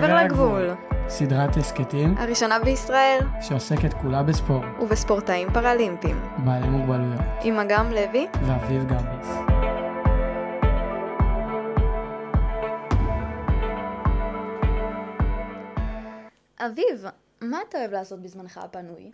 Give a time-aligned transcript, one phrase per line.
[0.00, 0.70] מעבר לגבול.
[1.08, 6.16] סדרת הסכתים הראשונה בישראל, שעוסקת כולה בספורט, ובספורטאים פראלימפיים.
[6.44, 9.28] בעלי מוגבלויות, עם אגם לוי, ואביב גביס.
[16.58, 17.04] אביב,
[17.40, 19.10] מה אתה אוהב לעשות בזמנך הפנוי?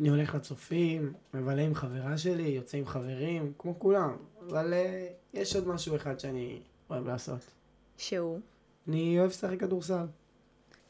[0.00, 4.16] אני הולך לצופים, מבלה עם חברה שלי, יוצא עם חברים, כמו כולם.
[4.48, 6.60] אבל אה, יש עוד משהו אחד שאני
[6.90, 7.50] אוהב לעשות.
[7.96, 8.40] שהוא.
[8.88, 10.06] אני אוהב לשחק כדורסל.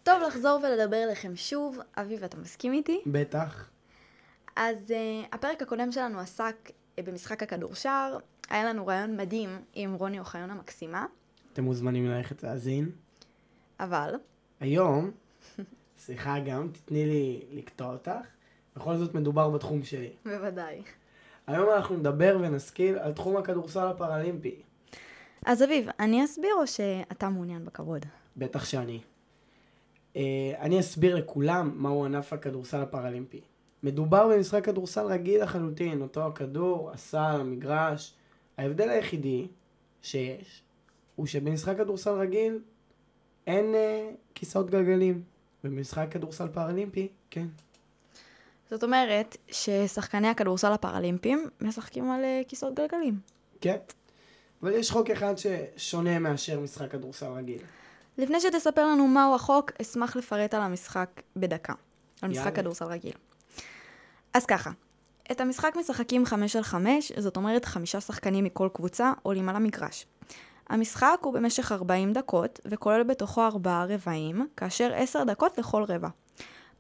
[0.02, 1.78] טוב לחזור ולדבר אליכם שוב.
[1.96, 3.00] אביב, אתה מסכים איתי?
[3.06, 3.70] בטח.
[4.56, 8.16] אז uh, הפרק הקודם שלנו עסק uh, במשחק הכדורשר.
[8.50, 11.06] היה לנו רעיון מדהים עם רוני אוחיון המקסימה,
[11.52, 12.90] אתם מוזמנים ללכת להאזין.
[13.80, 14.14] אבל
[14.60, 15.10] היום,
[16.04, 18.10] סליחה גם, תתני לי לקטוע אותך.
[18.76, 20.12] בכל זאת מדובר בתחום שלי.
[20.24, 20.82] בוודאי.
[21.46, 24.62] היום אנחנו נדבר ונשכיל על תחום הכדורסל הפראלימפי.
[25.46, 28.06] אז אביב, אני אסביר או שאתה מעוניין בכבוד?
[28.36, 29.00] בטח שאני.
[30.14, 30.18] Uh,
[30.58, 33.40] אני אסביר לכולם מהו ענף הכדורסל הפראלימפי.
[33.82, 38.14] מדובר במשחק כדורסל רגיל לחלוטין, אותו הכדור, הסל, המגרש.
[38.58, 39.46] ההבדל היחידי
[40.02, 40.62] שיש,
[41.16, 42.58] הוא שבמשחק כדורסל רגיל
[43.46, 45.22] אין uh, כיסאות גלגלים.
[45.64, 47.46] ובמשחק כדורסל פראלימפי, כן.
[48.70, 53.20] זאת אומרת ששחקני הכדורסל הפראלימפיים משחקים על uh, כיסאות גלגלים.
[53.60, 53.76] כן.
[54.62, 57.62] אבל יש חוק אחד ששונה מאשר משחק כדורסל רגיל.
[58.18, 61.72] לפני שתספר לנו מהו החוק, אשמח לפרט על המשחק בדקה.
[62.22, 62.56] על משחק.
[62.56, 63.12] כדורסל רגיל.
[64.34, 64.70] אז ככה,
[65.32, 70.06] את המשחק משחקים 5 על 5, זאת אומרת חמישה שחקנים מכל קבוצה עולים על המגרש.
[70.68, 76.08] המשחק הוא במשך 40 דקות, וכולל בתוכו ארבעה רבעים, כאשר 10 דקות לכל רבע.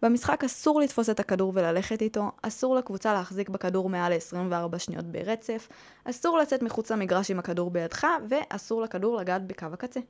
[0.02, 5.68] במשחק אסור לתפוס את הכדור וללכת איתו, אסור לקבוצה להחזיק בכדור מעל ל-24 שניות ברצף,
[6.04, 10.00] אסור לצאת מחוץ למגרש עם הכדור בידך, ואסור לכדור לגעת בקו הקצה.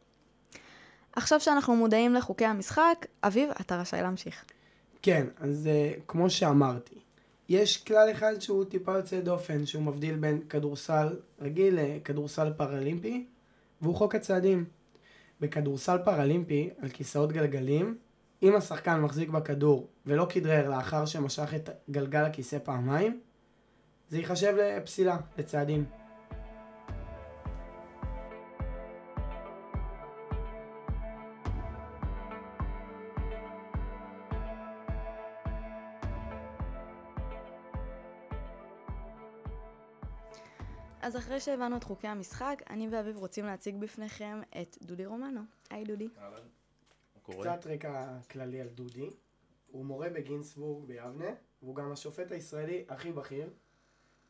[1.17, 4.45] עכשיו שאנחנו מודעים לחוקי המשחק, אביב, אתה רשאי להמשיך.
[5.03, 6.95] כן, אז uh, כמו שאמרתי,
[7.49, 13.27] יש כלל אחד שהוא טיפה יוצא דופן, שהוא מבדיל בין כדורסל רגיל לכדורסל פראלימפי,
[13.83, 14.65] והוא חוק הצעדים.
[15.41, 17.99] בכדורסל פראלימפי, על כיסאות גלגלים,
[18.43, 23.21] אם השחקן מחזיק בכדור ולא כדרר לאחר שמשך את גלגל הכיסא פעמיים,
[24.11, 25.85] זה ייחשב לפסילה, לצעדים.
[41.03, 45.41] אז אחרי שהבנו את חוקי המשחק, אני ואביב רוצים להציג בפניכם את דודי רומנו.
[45.71, 46.09] היי דודי.
[47.23, 49.11] קצת רקע כללי על דודי.
[49.67, 51.31] הוא מורה בגינסבורג ביבנה,
[51.63, 53.51] והוא גם השופט הישראלי הכי בכיר,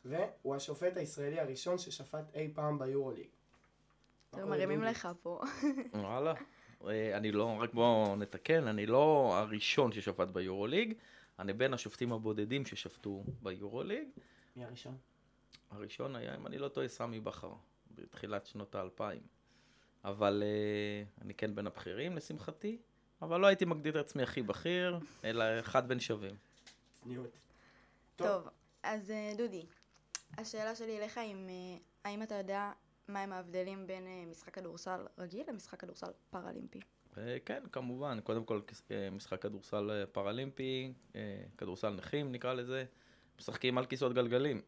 [0.05, 3.29] והוא השופט הישראלי הראשון ששפט אי פעם ביורוליג.
[4.33, 4.83] מרימים?
[4.83, 5.41] לך פה.
[5.95, 6.35] וואלה.
[6.87, 10.95] אה, אני לא, רק בואו נתקן, אני לא הראשון ששפט ביורוליג,
[11.39, 14.09] אני בין השופטים הבודדים ששפטו ביורוליג.
[14.57, 15.12] מי הראשון?
[15.73, 17.53] הראשון היה, אם אני לא טועה, סמי בכר,
[17.95, 19.23] בתחילת שנות האלפיים.
[20.05, 22.79] אבל אה, אני כן בין הבכירים, לשמחתי,
[23.23, 26.35] אבל לא הייתי מגדיר את עצמי הכי בכיר, אלא אחד בין שווים.
[26.93, 27.39] צניעות.
[28.17, 28.49] טוב,
[28.83, 29.67] אז אה, דודי,
[30.39, 32.73] השאלה שלי אליך אם, אה, האם אתה יודע
[33.09, 36.81] מהם ההבדלים בין משחק כדורסל רגיל למשחק כדורסל פראלימפי?
[37.45, 38.61] כן, כמובן, קודם כל
[39.13, 40.93] משחק כדורסל פראלימפי,
[41.59, 42.85] כדורסל נכים נקרא לזה,
[43.39, 44.61] משחקים על כיסאות גלגלים.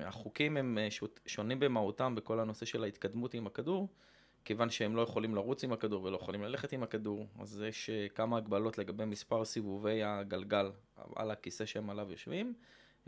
[0.00, 0.88] והחוקים הם אה,
[1.26, 3.88] שונים במהותם בכל הנושא של ההתקדמות עם הכדור,
[4.44, 8.06] כיוון שהם לא יכולים לרוץ עם הכדור ולא יכולים ללכת עם הכדור, אז יש אה,
[8.08, 10.70] כמה הגבלות לגבי מספר סיבובי הגלגל
[11.16, 12.54] על הכיסא שהם עליו יושבים.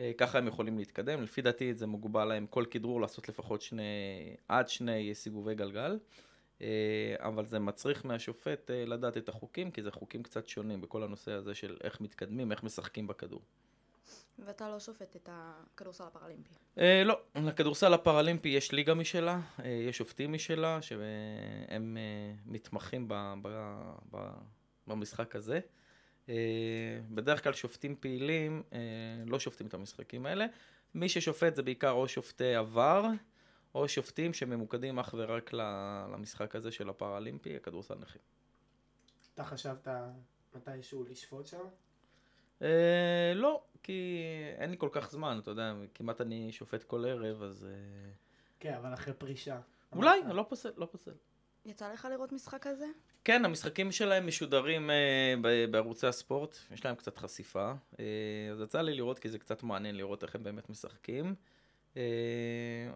[0.00, 3.82] אה, ככה הם יכולים להתקדם, לפי דעתי זה מוגבל להם כל כדרור לעשות לפחות שני,
[4.48, 5.98] עד שני סיבובי גלגל.
[7.18, 11.54] אבל זה מצריך מהשופט לדעת את החוקים, כי זה חוקים קצת שונים בכל הנושא הזה
[11.54, 13.42] של איך מתקדמים, איך משחקים בכדור.
[14.38, 16.54] ואתה לא שופט את הכדורסל הפראלימפי.
[16.78, 23.14] אה, לא, לכדורסל הפראלימפי יש ליגה משלה, אה, יש שופטים משלה, שהם אה, מתמחים ב,
[23.42, 23.48] ב,
[24.10, 24.28] ב,
[24.86, 25.60] במשחק הזה.
[26.28, 26.34] אה,
[27.10, 28.78] בדרך כלל שופטים פעילים אה,
[29.26, 30.46] לא שופטים את המשחקים האלה.
[30.94, 33.04] מי ששופט זה בעיקר או שופטי עבר,
[33.74, 38.20] או שופטים שממוקדים אך ורק ל- למשחק הזה של הפראלימפי, הכדורסל נכים.
[39.34, 39.88] אתה חשבת
[40.54, 41.64] מתישהו לשפוט שם?
[42.62, 44.20] אה, לא, כי
[44.58, 47.66] אין לי כל כך זמן, אתה יודע, כמעט אני שופט כל ערב, אז...
[47.70, 48.10] אה,
[48.60, 49.60] כן, אבל אחרי פרישה.
[49.92, 50.34] אולי, אמרת.
[50.34, 51.12] לא פוסל, לא פוסל.
[51.66, 52.86] יצא לך לראות משחק כזה?
[53.24, 57.72] כן, המשחקים שלהם משודרים אה, ב- בערוצי הספורט, יש להם קצת חשיפה.
[58.00, 58.04] אה,
[58.52, 61.34] אז יצא לי לראות, כי זה קצת מעניין לראות איך הם באמת משחקים.
[61.96, 62.02] אה,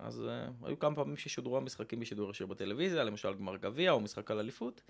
[0.00, 4.30] אז אה, היו כמה פעמים ששודרו המשחקים בשידור ישיר בטלוויזיה, למשל גמר גביע או משחק
[4.30, 4.82] על אליפות.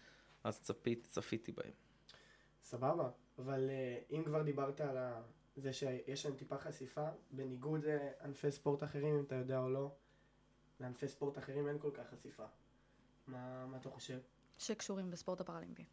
[0.44, 1.72] אז צפית, צפיתי בהם.
[2.62, 5.20] סבבה, אבל אה, אם כבר דיברת על ה-
[5.58, 9.90] זה שיש להם טיפה חשיפה, בניגוד לענפי ספורט אחרים, אם אתה יודע או לא,
[10.80, 12.44] לענפי ספורט אחרים אין כל כך חשיפה.
[13.26, 14.18] מה, מה אתה חושב?
[14.58, 15.84] שקשורים בספורט הפראלימפי.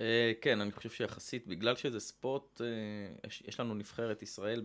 [0.00, 2.66] אה, כן, אני חושב שיחסית, בגלל שזה ספורט, אה,
[3.26, 4.62] יש, יש לנו נבחרת ישראל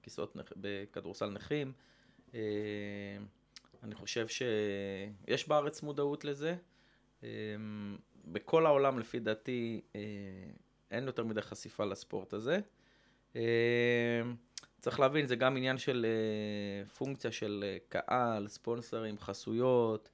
[0.00, 1.72] בכיסאות, נח- בכדורסל נכים.
[2.34, 2.40] אה,
[3.82, 6.56] אני חושב שיש בארץ מודעות לזה.
[7.22, 7.28] אה,
[8.24, 10.00] בכל העולם, לפי דעתי, אה,
[10.90, 12.58] אין יותר מדי חשיפה לספורט הזה.
[13.36, 14.22] אה,
[14.80, 20.10] צריך להבין, זה גם עניין של אה, פונקציה של אה, קהל, ספונסרים, חסויות.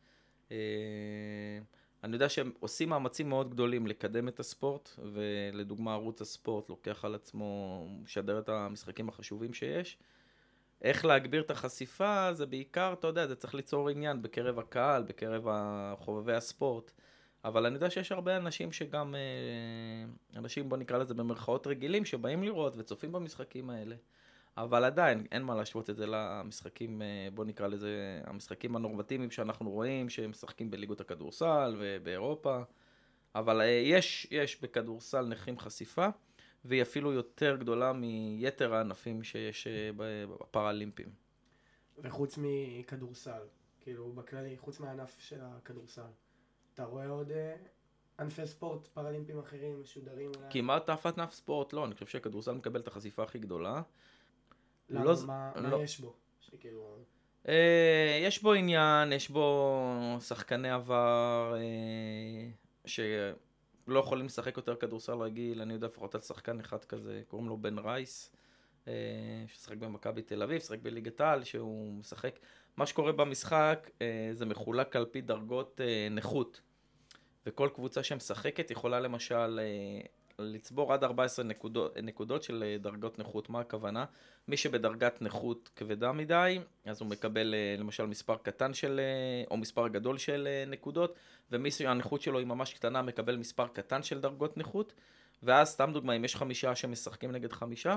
[2.05, 7.15] אני יודע שהם עושים מאמצים מאוד גדולים לקדם את הספורט, ולדוגמה ערוץ הספורט לוקח על
[7.15, 9.99] עצמו, משדר את המשחקים החשובים שיש.
[10.83, 15.47] איך להגביר את החשיפה, זה בעיקר, אתה יודע, זה צריך ליצור עניין בקרב הקהל, בקרב
[15.99, 16.93] חובבי הספורט.
[17.45, 22.43] אבל אני יודע שיש הרבה אנשים שגם, אה, אנשים בוא נקרא לזה במרכאות רגילים, שבאים
[22.43, 23.97] לראות וצופים במשחקים האלה.
[24.57, 29.71] אבל עדיין, אין מה להשוות את זה למשחקים, אה, בוא נקרא לזה, המשחקים הנורמטיביים שאנחנו
[29.71, 32.63] רואים, שהם משחקים בליגות הכדורסל ובאירופה.
[33.35, 36.09] אבל אה, יש, יש בכדורסל נכים חשיפה,
[36.65, 39.67] והיא אפילו יותר גדולה מיתר הענפים שיש
[39.97, 41.09] ב- בפראלימפים.
[41.99, 43.43] וחוץ מכדורסל,
[43.81, 46.11] כאילו בכללי, חוץ מהענף של הכדורסל,
[46.75, 47.57] אתה רואה עוד אה,
[48.19, 50.31] ענפי ספורט פראלימפיים אחרים משודרים?
[50.51, 53.83] כמעט אף ענף ספורט לא, אני חושב שהכדורסל מקבל את החשיפה הכי גדולה.
[54.89, 55.05] למה?
[55.05, 55.79] לא מה, לא.
[55.79, 56.15] מה יש בו?
[56.41, 56.97] שכאילו...
[57.49, 59.87] אה, יש בו עניין, יש בו
[60.21, 62.51] שחקני עבר אה,
[62.85, 67.57] שלא יכולים לשחק יותר כדורסל רגיל, אני יודע לפחות על שחקן אחד כזה, קוראים לו
[67.57, 68.33] בן רייס,
[68.89, 68.93] אה,
[69.47, 72.39] ששחק במכבי תל אביב, שחק בליגת העל, שהוא משחק.
[72.81, 76.61] מה שקורה במשחק אה, זה מחולק על פי דרגות אה, נכות,
[77.47, 80.01] וכל קבוצה שמשחקת יכולה למשל אה,
[80.39, 83.51] לצבור עד 14 נקודות, נקודות של דרגות נכות.
[83.51, 84.05] מה הכוונה?
[84.49, 89.01] מי שבדרגת נכות כבדה מדי, אז הוא מקבל למשל מספר קטן של,
[89.51, 91.15] או מספר גדול של נקודות,
[91.53, 94.93] ומי שהנכות שלו היא ממש קטנה מקבל מספר קטן של דרגות נכות,
[95.43, 97.97] ואז סתם דוגמא, אם יש חמישה שמשחקים נגד חמישה,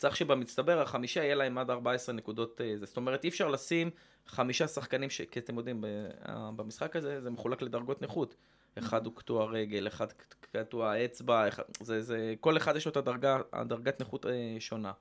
[0.00, 2.74] צריך שבמצטבר החמישה יהיה להם עד 14 נקודות אה.
[2.84, 3.90] זאת אומרת, אי אפשר לשים
[4.26, 5.20] חמישה שחקנים, ש...
[5.20, 8.36] כי אתם יודעים, אה, במשחק הזה זה מחולק לדרגות נכות.
[8.78, 10.06] אחד הוא קטוע רגל, אחד
[10.40, 14.92] קטוע אצבע, אחד, זה, זה, כל אחד יש לו את הדרגה, הדרגת נכות אה, שונה.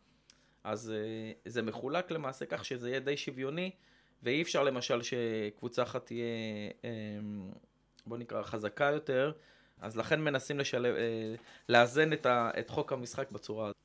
[0.63, 0.93] אז
[1.45, 3.71] זה מחולק למעשה כך שזה יהיה די שוויוני,
[4.23, 6.25] ואי אפשר למשל שקבוצה אחת תהיה,
[6.83, 6.89] אה,
[8.05, 9.31] בוא נקרא, חזקה יותר,
[9.81, 10.95] אז לכן מנסים לשלב,
[11.69, 13.78] לאזן את, ה, את חוק המשחק בצורה הזאת.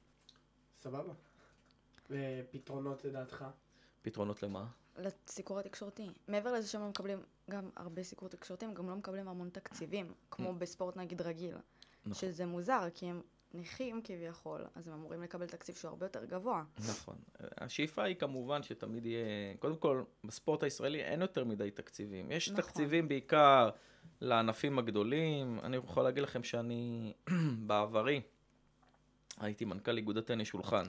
[0.84, 1.12] סבבה.
[2.10, 3.44] ופתרונות לדעתך?
[4.02, 4.66] פתרונות למה?
[4.98, 6.08] לסיקור התקשורתי.
[6.28, 10.12] מעבר לזה שהם לא מקבלים גם הרבה סיקור תקשורתי, הם גם לא מקבלים המון תקציבים,
[10.30, 11.56] כמו בספורט נגיד רגיל.
[12.06, 12.14] נכון.
[12.14, 13.22] שזה מוזר, כי הם
[13.54, 16.64] נכים כביכול, אז הם אמורים לקבל תקציב שהוא הרבה יותר גבוה.
[16.88, 17.16] נכון.
[17.40, 22.30] השאיפה היא כמובן שתמיד יהיה, קודם כל, בספורט הישראלי אין יותר מדי תקציבים.
[22.30, 22.62] יש נכון.
[22.62, 23.70] תקציבים בעיקר
[24.20, 25.60] לענפים הגדולים.
[25.62, 27.12] אני יכול להגיד לכם שאני
[27.66, 28.22] בעברי
[29.40, 30.84] הייתי מנכ"ל איגוד הטניס שולחן.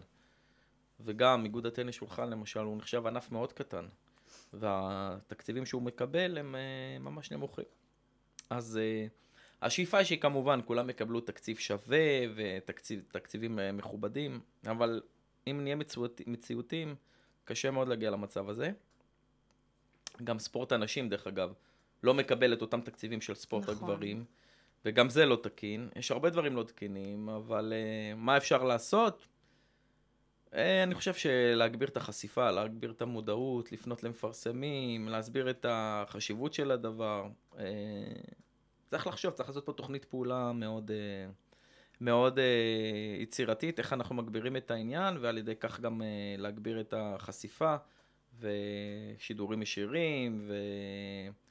[0.99, 3.87] וגם איגוד הטניס שולחן למשל הוא נחשב ענף מאוד קטן.
[4.53, 7.65] והתקציבים שהוא מקבל הם אה, ממש נמוכים.
[8.49, 9.07] אז אה,
[9.61, 15.01] השאיפה היא שכמובן כולם יקבלו תקציב שווה ותקציבים אה, מכובדים, אבל
[15.47, 16.95] אם נהיה מציאות, מציאותיים,
[17.45, 18.71] קשה מאוד להגיע למצב הזה.
[20.23, 21.53] גם ספורט הנשים, דרך אגב,
[22.03, 23.75] לא מקבל את אותם תקציבים של ספורט נכון.
[23.75, 24.25] הגברים,
[24.85, 25.89] וגם זה לא תקין.
[25.95, 29.27] יש הרבה דברים לא תקינים, אבל uh, מה אפשר לעשות?
[30.51, 36.71] Uh, אני חושב שלהגביר את החשיפה, להגביר את המודעות, לפנות למפרסמים, להסביר את החשיבות של
[36.71, 37.27] הדבר.
[37.53, 37.57] Uh,
[38.87, 41.31] צריך לחשוב, צריך לעשות פה תוכנית פעולה מאוד, uh,
[42.01, 42.41] מאוד uh,
[43.21, 47.75] יצירתית, איך אנחנו מגבירים את העניין, ועל ידי כך גם uh, להגביר את החשיפה,
[48.39, 50.51] ושידורים ישירים,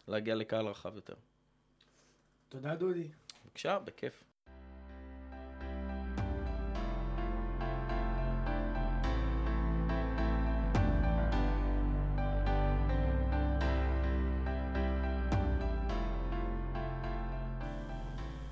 [0.08, 1.14] ולהגיע לקהל רחב יותר.
[2.48, 3.08] תודה דודי.
[3.54, 4.24] בבקשה, בכיף.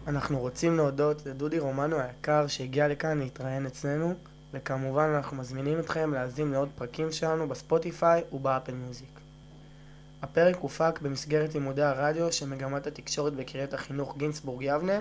[0.07, 4.15] אנחנו רוצים להודות לדודי רומנו היקר שהגיע לכאן להתראיין אצלנו,
[4.53, 9.32] וכמובן אנחנו מזמינים אתכם להאזין לעוד פרקים שלנו בספוטיפיי ובאפל מיוזיק.
[10.23, 15.01] הפרק הופק במסגרת לימודי הרדיו של מגמת התקשורת בקריית החינוך גינסבורג יבנה,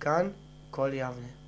[0.00, 0.30] כאן
[0.70, 1.39] כל יבנה.